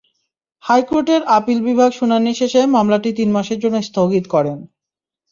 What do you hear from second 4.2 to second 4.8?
করেন।